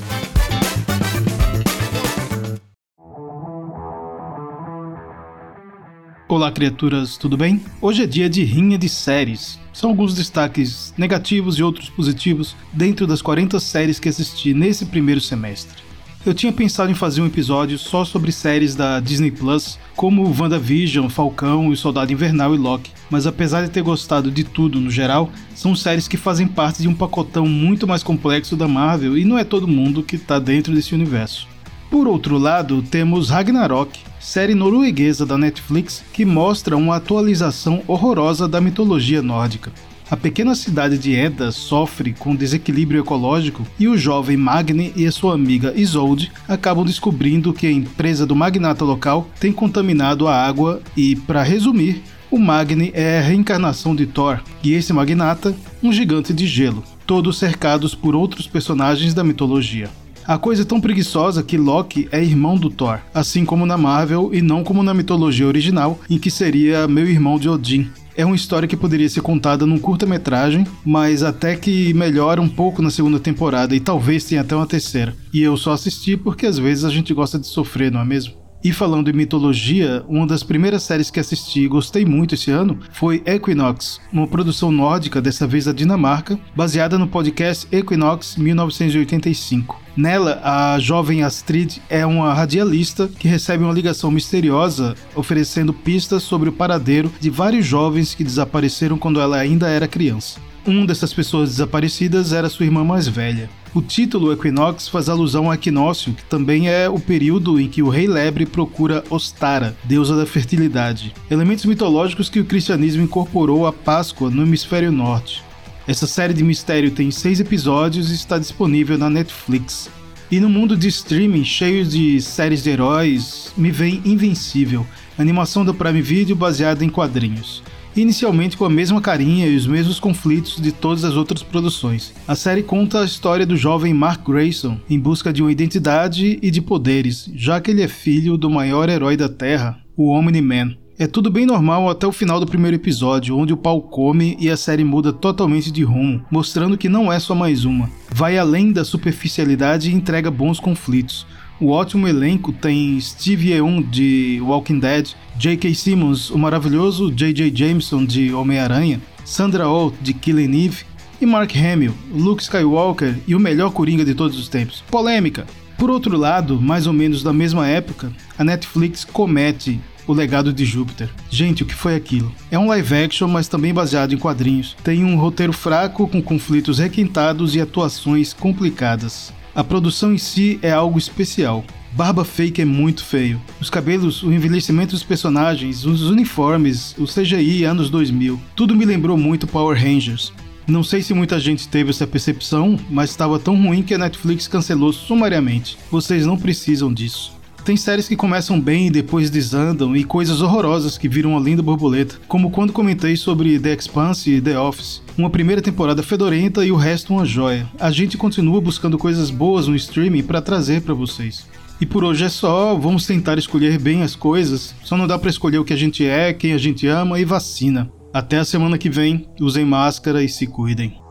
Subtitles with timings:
[6.36, 7.62] Olá, criaturas, tudo bem?
[7.80, 9.58] Hoje é dia de rinha de séries.
[9.72, 15.18] São alguns destaques negativos e outros positivos dentro das 40 séries que assisti nesse primeiro
[15.18, 15.82] semestre.
[16.26, 21.08] Eu tinha pensado em fazer um episódio só sobre séries da Disney Plus, como WandaVision,
[21.08, 25.30] Falcão, e Soldado Invernal e Loki, mas apesar de ter gostado de tudo no geral,
[25.54, 29.38] são séries que fazem parte de um pacotão muito mais complexo da Marvel e não
[29.38, 31.55] é todo mundo que está dentro desse universo.
[31.90, 38.60] Por outro lado, temos Ragnarok, série norueguesa da Netflix que mostra uma atualização horrorosa da
[38.60, 39.72] mitologia nórdica.
[40.08, 45.34] A pequena cidade de Edda sofre com desequilíbrio ecológico e o jovem Magni e sua
[45.34, 51.16] amiga Isolde acabam descobrindo que a empresa do magnata local tem contaminado a água e,
[51.16, 56.46] para resumir, o Magni é a reencarnação de Thor e esse magnata, um gigante de
[56.46, 59.88] gelo, todos cercados por outros personagens da mitologia.
[60.26, 64.30] A coisa é tão preguiçosa que Loki é irmão do Thor, assim como na Marvel
[64.34, 67.88] e não como na mitologia original, em que seria meu irmão de Odin.
[68.16, 72.82] É uma história que poderia ser contada num curta-metragem, mas até que melhora um pouco
[72.82, 75.14] na segunda temporada e talvez tenha até uma terceira.
[75.32, 78.45] E eu só assisti porque às vezes a gente gosta de sofrer, não é mesmo?
[78.64, 82.78] E falando em mitologia, uma das primeiras séries que assisti e gostei muito esse ano
[82.90, 89.80] foi Equinox, uma produção nórdica, dessa vez da Dinamarca, baseada no podcast Equinox 1985.
[89.96, 96.48] Nela, a jovem Astrid é uma radialista que recebe uma ligação misteriosa oferecendo pistas sobre
[96.48, 100.40] o paradeiro de vários jovens que desapareceram quando ela ainda era criança.
[100.66, 103.48] Uma dessas pessoas desaparecidas era sua irmã mais velha.
[103.76, 107.90] O título Equinox faz alusão ao equinócio, que também é o período em que o
[107.90, 111.12] rei lebre procura Ostara, deusa da fertilidade.
[111.30, 115.44] Elementos mitológicos que o cristianismo incorporou à Páscoa no hemisfério norte.
[115.86, 119.90] Essa série de mistério tem seis episódios e está disponível na Netflix.
[120.30, 124.86] E no mundo de streaming cheio de séries de heróis, me vem Invencível,
[125.18, 127.62] animação da Prime Video baseada em quadrinhos
[127.96, 132.12] inicialmente com a mesma carinha e os mesmos conflitos de todas as outras produções.
[132.28, 136.50] A série conta a história do jovem Mark Grayson em busca de uma identidade e
[136.50, 140.76] de poderes, já que ele é filho do maior herói da Terra, o Omni-Man.
[140.98, 144.48] É tudo bem normal até o final do primeiro episódio, onde o pau come e
[144.48, 147.90] a série muda totalmente de rumo, mostrando que não é só mais uma.
[148.10, 151.26] Vai além da superficialidade e entrega bons conflitos.
[151.58, 155.08] O ótimo elenco tem Steve Yeun de Walking Dead,
[155.38, 155.74] J.K.
[155.74, 157.50] Simmons, o maravilhoso J.J.
[157.54, 160.84] Jameson de Homem-Aranha, Sandra Oh de Killing Eve
[161.18, 164.84] e Mark Hamill, Luke Skywalker e o melhor Coringa de todos os tempos.
[164.90, 165.46] Polêmica!
[165.78, 170.64] Por outro lado, mais ou menos da mesma época, a Netflix comete o Legado de
[170.64, 171.10] Júpiter.
[171.28, 172.32] Gente, o que foi aquilo?
[172.50, 174.76] É um live action, mas também baseado em quadrinhos.
[174.84, 179.32] Tem um roteiro fraco, com conflitos requintados e atuações complicadas.
[179.56, 181.64] A produção em si é algo especial.
[181.92, 183.40] Barba fake é muito feio.
[183.58, 189.16] Os cabelos, o envelhecimento dos personagens, os uniformes, o CGI anos 2000, tudo me lembrou
[189.16, 190.30] muito Power Rangers.
[190.66, 194.46] Não sei se muita gente teve essa percepção, mas estava tão ruim que a Netflix
[194.46, 195.78] cancelou sumariamente.
[195.90, 197.35] Vocês não precisam disso.
[197.66, 201.60] Tem séries que começam bem e depois desandam, e coisas horrorosas que viram uma linda
[201.60, 205.02] borboleta, como quando comentei sobre The Expanse e The Office.
[205.18, 207.68] Uma primeira temporada fedorenta e o resto uma joia.
[207.80, 211.44] A gente continua buscando coisas boas no streaming para trazer para vocês.
[211.80, 214.72] E por hoje é só, vamos tentar escolher bem as coisas.
[214.84, 217.24] Só não dá para escolher o que a gente é, quem a gente ama e
[217.24, 217.90] vacina.
[218.14, 221.04] Até a semana que vem, usem máscara e se cuidem.